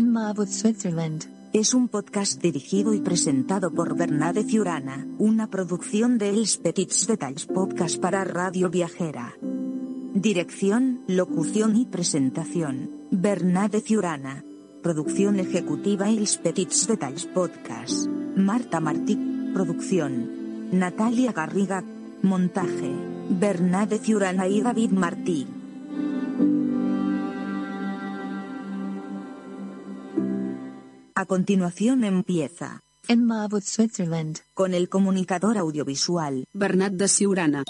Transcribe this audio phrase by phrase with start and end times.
[0.00, 1.26] En Switzerland.
[1.52, 7.44] Es un podcast dirigido y presentado por Bernade Ciurana, una producción de Els Petits Detalls
[7.44, 9.34] Podcast para Radio Viajera.
[10.14, 14.42] Dirección, locución y presentación, Bernade Ciurana.
[14.82, 18.08] Producción ejecutiva Els Petits Detalls Podcast.
[18.36, 19.18] Marta Martí,
[19.52, 20.70] producción.
[20.72, 21.84] Natalia Garriga,
[22.22, 22.90] montaje.
[23.28, 25.46] Bernade Ciurana y David Martí.
[31.20, 34.38] A continuación empieza, En Marwood, Switzerland.
[34.54, 36.46] con el comunicador audiovisual.
[36.54, 37.64] Bernat de Siurana.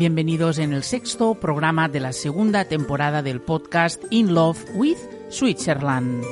[0.00, 4.96] Bienvenidos en el sexto programa de la segunda temporada del podcast In Love with
[5.28, 6.24] Switzerland.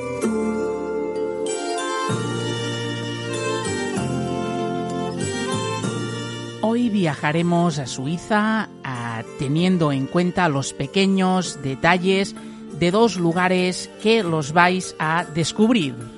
[6.63, 8.71] Hoy viajaremos a Suiza
[9.39, 12.35] teniendo en cuenta los pequeños detalles
[12.79, 16.18] de dos lugares que los vais a descubrir.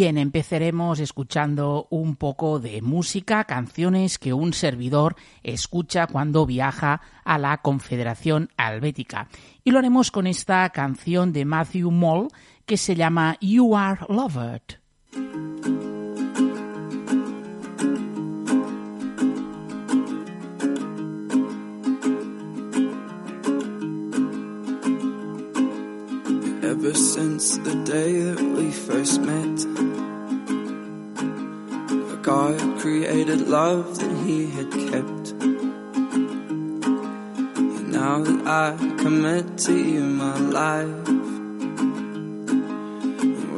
[0.00, 7.36] Bien, empezaremos escuchando un poco de música, canciones que un servidor escucha cuando viaja a
[7.36, 9.28] la Confederación Helvética.
[9.62, 12.28] Y lo haremos con esta canción de Matthew Moll
[12.64, 15.89] que se llama You Are Loved.
[26.82, 29.66] Ever since the day that we first met,
[32.22, 35.32] God created love that He had kept.
[37.68, 41.08] And now that I commit to you my life,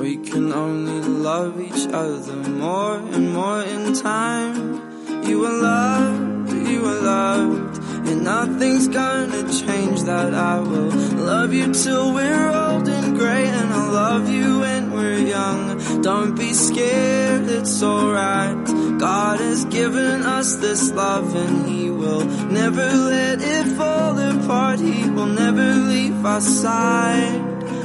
[0.00, 4.82] we can only love each other more and more in time.
[5.28, 7.78] You are loved, you are loved,
[8.08, 10.34] and nothing's gonna change that.
[10.34, 11.01] I will
[11.42, 16.00] love you till we're old and gray, and I'll love you when we're young.
[16.00, 18.64] Don't be scared, it's alright.
[19.00, 22.24] God has given us this love, and He will
[22.60, 24.78] never let it fall apart.
[24.78, 27.40] He will never leave our side.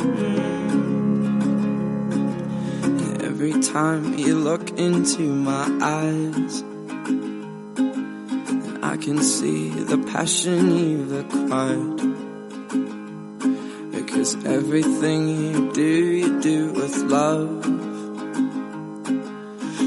[0.06, 0.84] Mm.
[3.24, 6.64] Every time you look into my eyes.
[8.84, 11.97] I can see the passion you've acquired.
[14.46, 17.66] Everything you do, you do with love.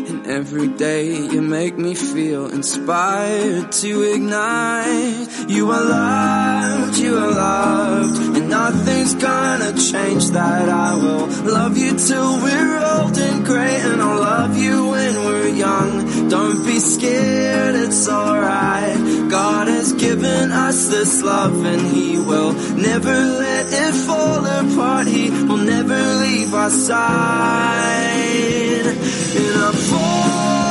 [0.09, 5.29] And every day you make me feel inspired to ignite.
[5.49, 8.37] You are loved, you are loved.
[8.37, 10.69] And nothing's gonna change that.
[10.69, 11.27] I will
[11.59, 13.77] love you till we're old and gray.
[13.77, 16.29] And I'll love you when we're young.
[16.29, 17.40] Don't be scared,
[20.71, 25.09] us this love and He will never let it fall apart.
[25.09, 28.21] He will never leave our side.
[28.87, 30.70] And I'm falling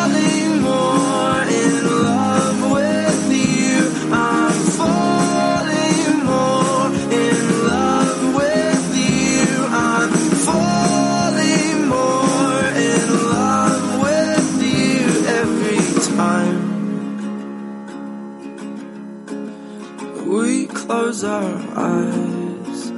[21.10, 22.90] close our eyes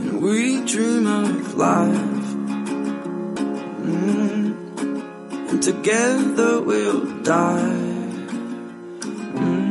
[0.00, 2.24] and we dream of life.
[3.84, 4.54] Mm.
[5.50, 7.76] And together we'll die.
[9.34, 9.70] Mm.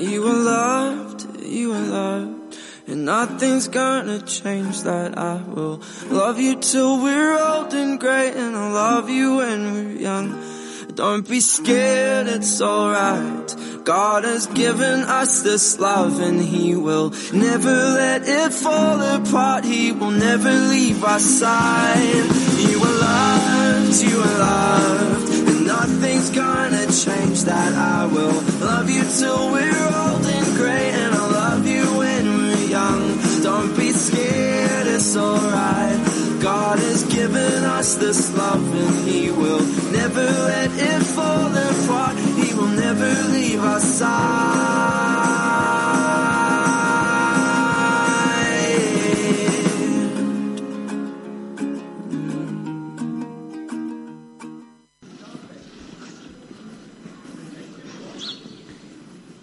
[0.00, 5.18] You are loved, you are loved, and nothing's gonna change that.
[5.18, 9.96] I will love you till we're old and gray, and I'll love you when we're
[10.00, 10.57] young.
[10.98, 13.54] Don't be scared, it's alright.
[13.84, 19.64] God has given us this love and He will never let it fall apart.
[19.64, 22.26] He will never leave our side.
[22.68, 27.72] You are loved, you are loved, and nothing's gonna change that.
[27.74, 32.66] I will love you till we're old and gray, and I'll love you when we're
[32.66, 33.42] young.
[33.44, 35.47] Don't be scared, it's alright.
[37.28, 38.64] Given us this love
[39.04, 39.60] He will
[39.92, 40.28] never.
[42.36, 43.60] He will never leave.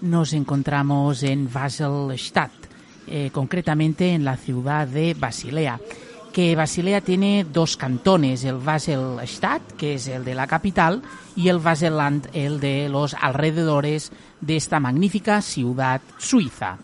[0.02, 2.52] Nos encontramos en Baselstadt,
[3.06, 5.80] eh, concretamente en la ciudad de Basilea.
[6.36, 11.02] Que Basilea tiene dos cantones, el Baselstadt, que es el de la capital,
[11.34, 14.12] y el Baselland, el de los alrededores
[14.42, 16.78] de esta magnífica ciudad suiza.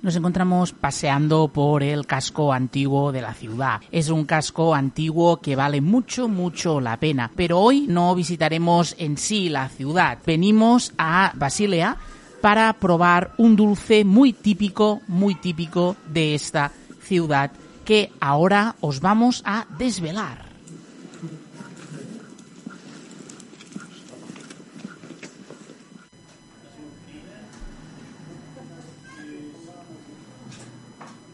[0.00, 3.80] Nos encontramos paseando por el casco antiguo de la ciudad.
[3.90, 7.32] Es un casco antiguo que vale mucho, mucho la pena.
[7.34, 10.18] Pero hoy no visitaremos en sí la ciudad.
[10.24, 11.96] Venimos a Basilea
[12.40, 16.70] para probar un dulce muy típico, muy típico de esta
[17.04, 17.50] ciudad
[17.84, 20.52] que ahora os vamos a desvelar.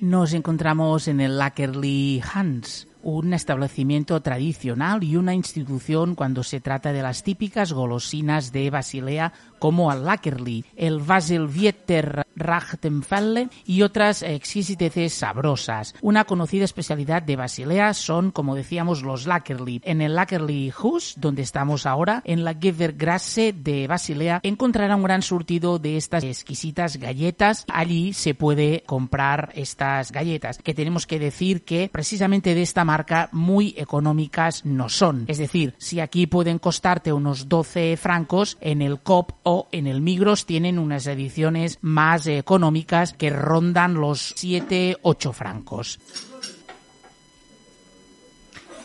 [0.01, 6.93] Nos encontramos en el Lakerly Hans, un establecimiento tradicional y una institución cuando se trata
[6.93, 15.13] de las típicas golosinas de Basilea como el Lakerly, el Vaselvieter Rachtenfelle y otras exquisiteces
[15.13, 15.95] sabrosas.
[16.01, 19.81] Una conocida especialidad de Basilea son, como decíamos, los Lakerly.
[19.85, 25.23] En el Lakerly Hus, donde estamos ahora, en la Gevergrasse de Basilea, encontrará un gran
[25.23, 27.65] surtido de estas exquisitas galletas.
[27.73, 33.29] Allí se puede comprar estas galletas, que tenemos que decir que precisamente de esta marca
[33.33, 35.25] muy económicas no son.
[35.27, 40.03] Es decir, si aquí pueden costarte unos 12 francos, en el COP o en el
[40.03, 45.99] Migros tienen unas ediciones más económicas que rondan los 7-8 francos.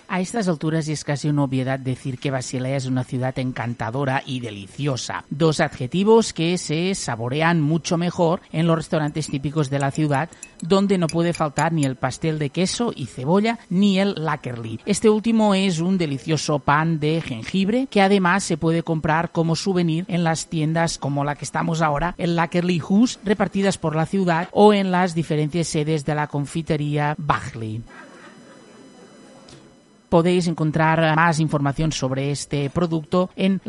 [0.08, 4.42] A estas alturas es casi una obviedad decir que Basilea es una ciudad encantadora y
[4.42, 10.30] deliciosa, dos adjetivos que se saborean mucho mejor en los restaurantes típicos de la ciudad,
[10.62, 14.80] donde no puede faltar ni el pastel de queso y cebolla ni el lakerli.
[14.86, 20.06] Este último es un delicioso pan de jengibre que además se puede comprar como souvenir
[20.08, 24.48] en las tiendas como la que estamos ahora, el Lakerli Hus, repartidas por la ciudad
[24.52, 27.82] o en las diferentes sedes de la confitería Bachley
[30.14, 33.60] podéis encontrar más información sobre este producto en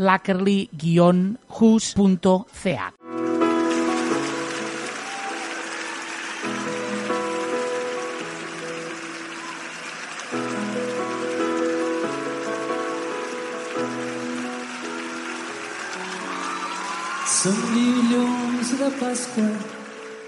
[19.00, 19.48] Pasqua,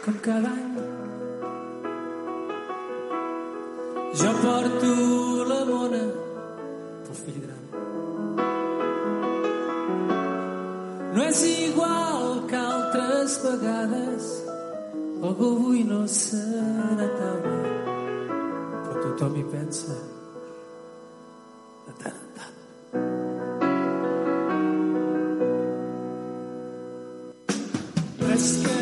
[0.02, 0.85] com cada.
[4.16, 4.92] Jo porto
[5.50, 6.04] la bona
[7.04, 7.64] pel fill gran.
[11.14, 14.30] No és igual que altres vegades,
[15.20, 17.58] algú avui no serà taula,
[18.86, 20.00] però tothom hi pensa.
[28.26, 28.75] Les canyades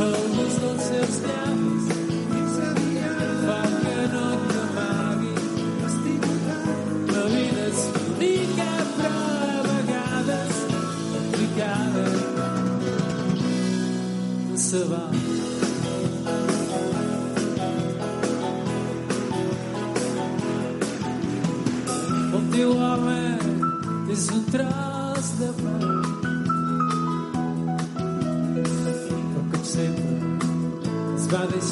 [0.00, 1.69] Homeless those steps down.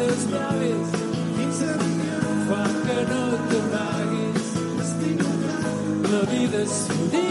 [0.00, 0.90] esas naves
[2.48, 4.46] Juan, que no te vagues,
[6.02, 7.23] no olvides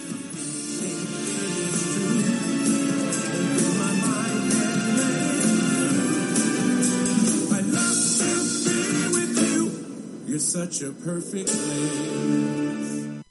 [10.73, 13.23] Such a perfect place.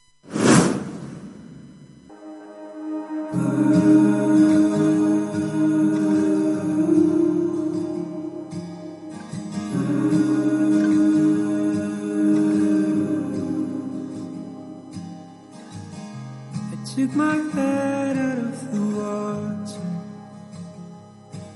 [16.64, 19.82] I took my head out of the water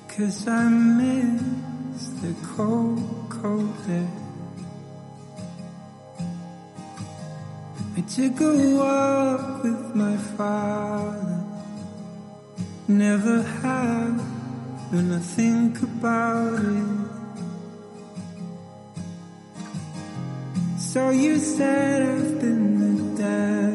[0.08, 4.25] Cause I miss the cold, cold air
[8.08, 11.44] took a walk with my father.
[12.88, 14.20] Never have
[14.92, 17.06] when I think about it.
[20.78, 23.75] So you said I've been the devil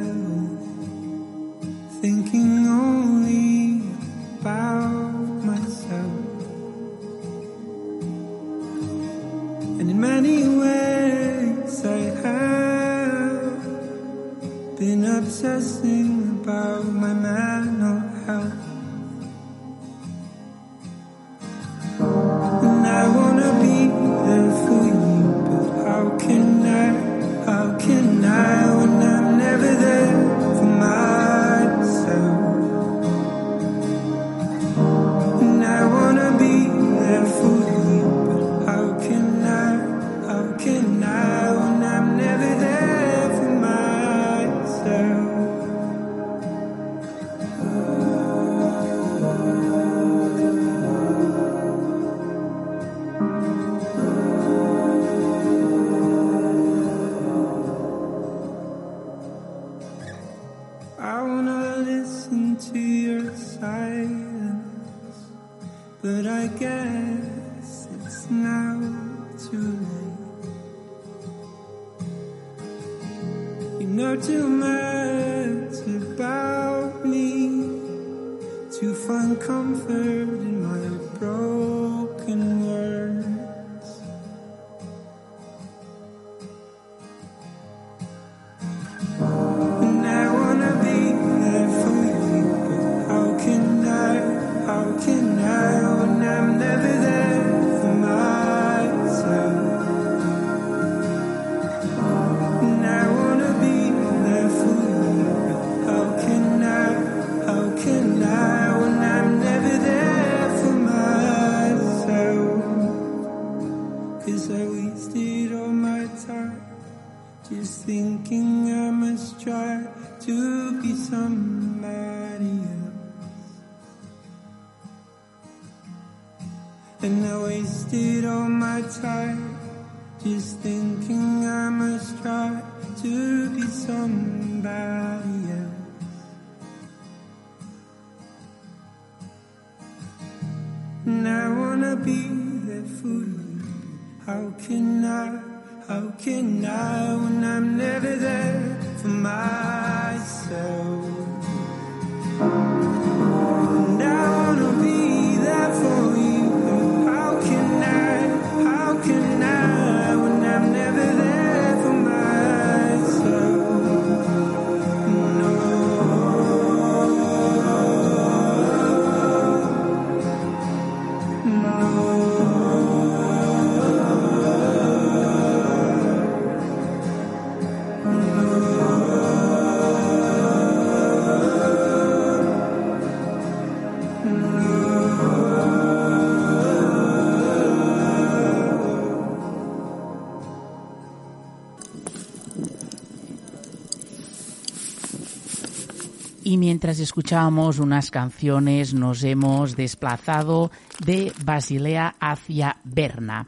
[196.80, 200.70] mientras escuchábamos unas canciones nos hemos desplazado
[201.04, 203.46] de Basilea hacia Berna.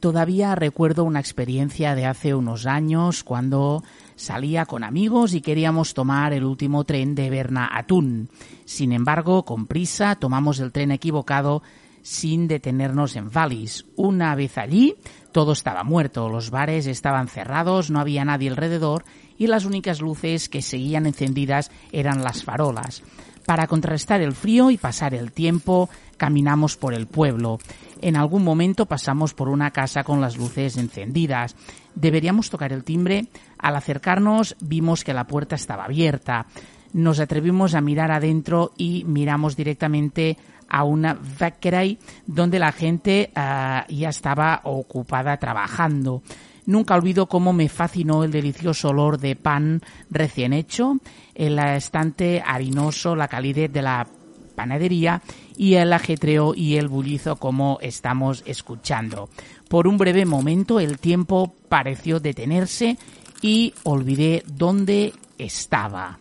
[0.00, 3.82] Todavía recuerdo una experiencia de hace unos años cuando
[4.16, 8.28] salía con amigos y queríamos tomar el último tren de Berna a Thun.
[8.66, 11.62] Sin embargo, con prisa tomamos el tren equivocado
[12.02, 13.86] sin detenernos en Vallis.
[13.96, 14.94] Una vez allí,
[15.32, 19.04] todo estaba muerto, los bares estaban cerrados, no había nadie alrededor
[19.38, 23.02] y las únicas luces que seguían encendidas eran las farolas.
[23.46, 27.58] Para contrarrestar el frío y pasar el tiempo, caminamos por el pueblo.
[28.02, 31.56] En algún momento pasamos por una casa con las luces encendidas.
[31.94, 33.28] Deberíamos tocar el timbre.
[33.56, 36.44] Al acercarnos vimos que la puerta estaba abierta.
[36.92, 40.36] Nos atrevimos a mirar adentro y miramos directamente
[40.68, 46.22] a una factory donde la gente uh, ya estaba ocupada trabajando.
[46.68, 50.98] Nunca olvido cómo me fascinó el delicioso olor de pan recién hecho,
[51.34, 54.06] el estante harinoso, la calidez de la
[54.54, 55.22] panadería
[55.56, 59.30] y el ajetreo y el bullizo como estamos escuchando.
[59.70, 62.98] Por un breve momento el tiempo pareció detenerse
[63.40, 66.18] y olvidé dónde estaba.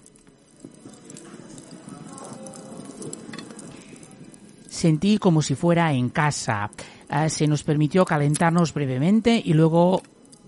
[4.70, 6.72] Sentí como si fuera en casa.
[7.10, 10.02] Eh, se nos permitió calentarnos brevemente y luego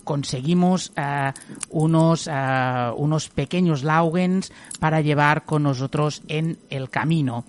[0.10, 1.32] conseguimos eh,
[1.70, 7.46] unos, eh, unos pequeños laugens para llevar con nosotros en el camino.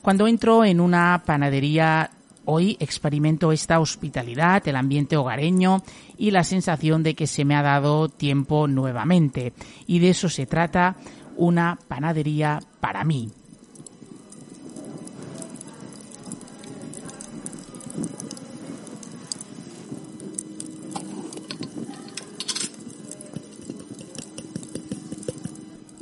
[0.00, 2.08] Cuando entro en una panadería
[2.44, 5.82] hoy experimento esta hospitalidad, el ambiente hogareño
[6.16, 9.52] y la sensación de que se me ha dado tiempo nuevamente.
[9.88, 10.94] Y de eso se trata
[11.36, 13.28] una panadería para mí.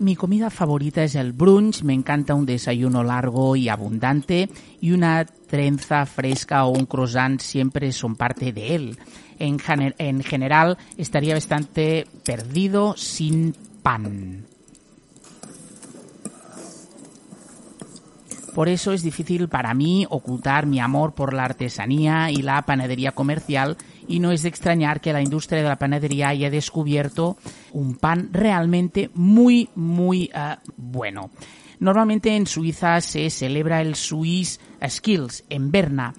[0.02, 5.24] Mi comida favorita es el brunch, me encanta un desayuno largo y abundante y una
[5.24, 8.98] trenza fresca o un croissant siempre son parte de él.
[9.38, 9.58] En,
[9.98, 14.44] en general estaría bastante perdido sin pan.
[18.56, 23.12] Por eso es difícil para mí ocultar mi amor por la artesanía y la panadería
[23.12, 23.76] comercial
[24.08, 27.36] y no es de extrañar que la industria de la panadería haya descubierto
[27.72, 31.30] un pan realmente muy, muy uh, bueno.
[31.78, 36.14] Normalmente en Suiza se celebra el Swiss Skills en Berna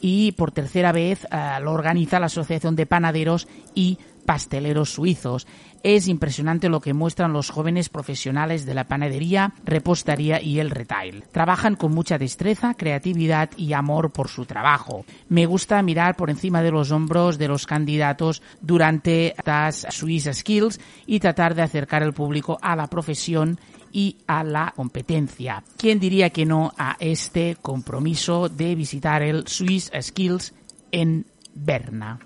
[0.00, 5.46] y por tercera vez uh, lo organiza la Asociación de Panaderos y Pasteleros Suizos.
[5.82, 11.24] Es impresionante lo que muestran los jóvenes profesionales de la panadería, repostería y el retail.
[11.30, 15.04] Trabajan con mucha destreza, creatividad y amor por su trabajo.
[15.28, 20.80] Me gusta mirar por encima de los hombros de los candidatos durante las Swiss Skills
[21.06, 23.58] y tratar de acercar al público a la profesión
[23.92, 25.62] y a la competencia.
[25.76, 30.54] ¿Quién diría que no a este compromiso de visitar el Swiss Skills
[30.92, 32.18] en Berna?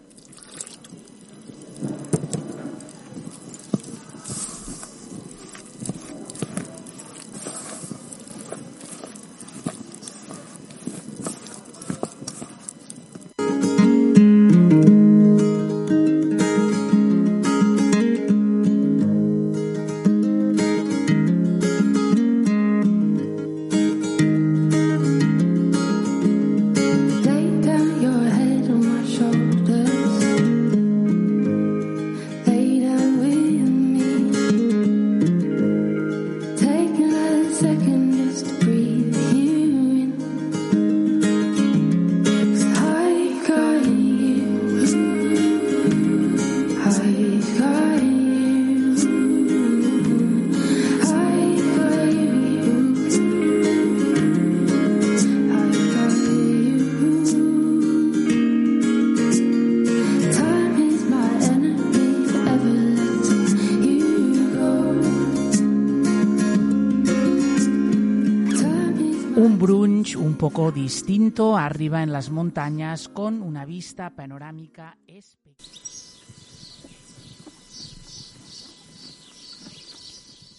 [70.37, 74.97] Poco distinto arriba en las montañas con una vista panorámica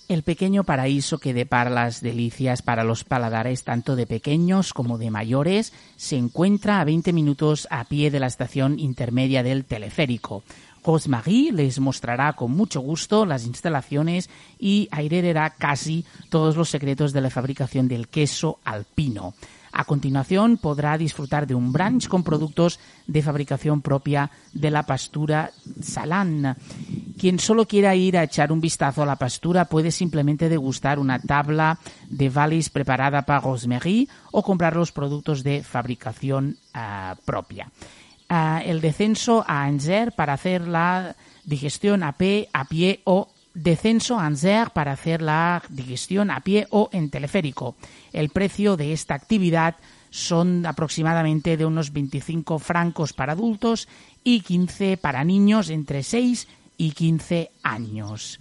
[0.07, 5.09] El pequeño paraíso que depara las delicias para los paladares tanto de pequeños como de
[5.09, 10.43] mayores se encuentra a 20 minutos a pie de la estación intermedia del teleférico.
[10.83, 17.21] Rosemarie les mostrará con mucho gusto las instalaciones y airerará casi todos los secretos de
[17.21, 19.33] la fabricación del queso alpino.
[19.75, 25.49] A continuación podrá disfrutar de un brunch con productos de fabricación propia de la pastura
[25.81, 26.55] Salán.
[27.17, 31.19] Quien solo quiera ir a echar un vistazo a la pastura puede simplemente degustar una
[31.19, 37.71] tabla de valis preparada para Rosemary o comprar los productos de fabricación uh, propia.
[38.33, 41.15] El descenso a Anzer para hacer la
[41.45, 44.29] digestión a pie, a pie o descenso a
[44.73, 47.75] para hacer la digestión a pie o en teleférico.
[48.11, 49.75] El precio de esta actividad
[50.09, 53.87] son aproximadamente de unos 25 francos para adultos
[54.23, 58.39] y 15 para niños entre 6 y 15 años.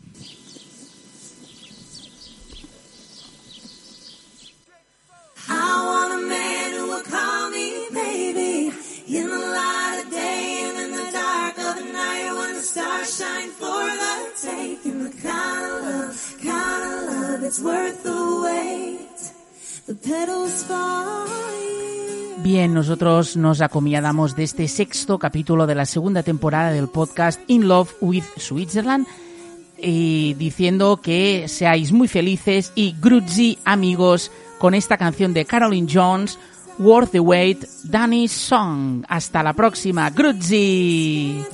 [22.42, 27.66] Bien, nosotros nos acomiadamos de este sexto capítulo de la segunda temporada del podcast In
[27.68, 29.06] Love with Switzerland
[29.82, 36.38] diciendo que seáis muy felices y gruzzi amigos con esta canción de Caroline Jones,
[36.78, 39.04] Worth the Wait, Danny's Song.
[39.08, 41.44] Hasta la próxima, gruzzi.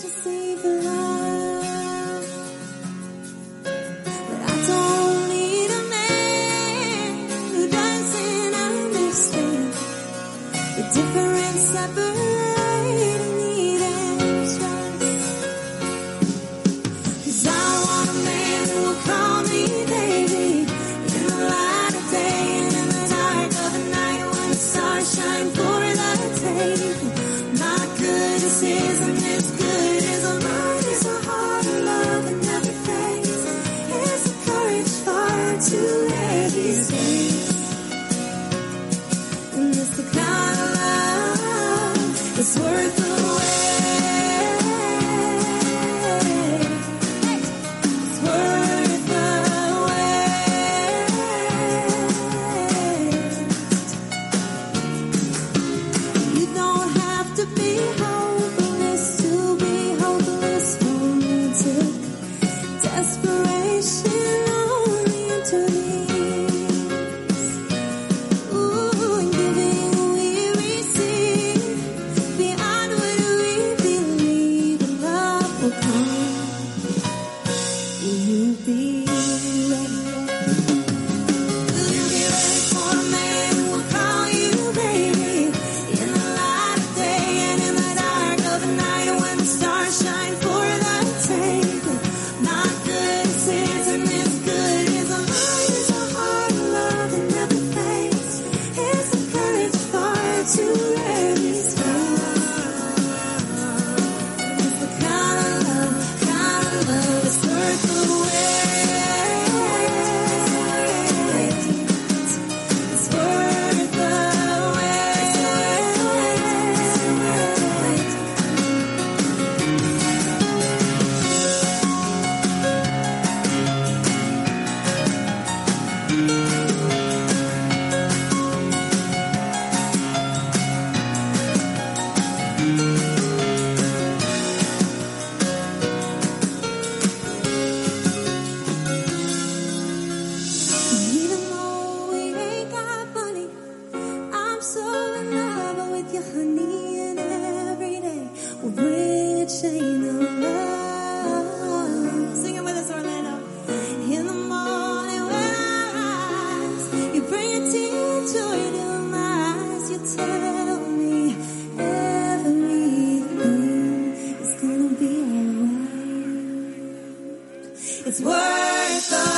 [168.88, 169.37] In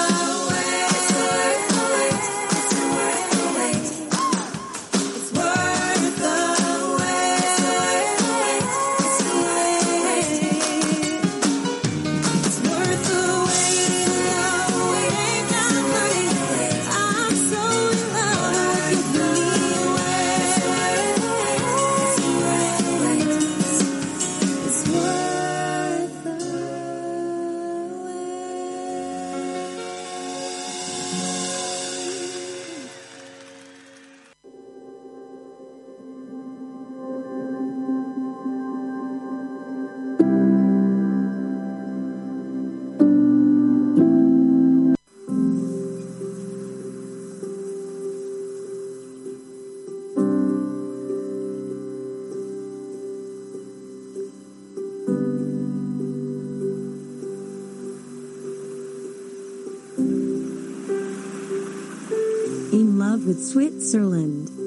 [63.31, 64.60] with Switzerland.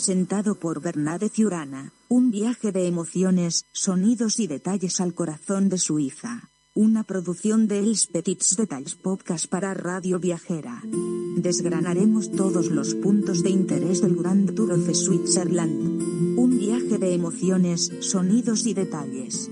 [0.00, 6.48] Presentado por Bernade Ciurana, un viaje de emociones, sonidos y detalles al corazón de Suiza.
[6.74, 10.82] una producción de Els Petits Detalls Podcast para Radio Viajera.
[11.36, 16.38] Desgranaremos todos los puntos de interés del Grand Tour of Switzerland.
[16.38, 19.50] Un viaje de emociones, sonidos y detalles.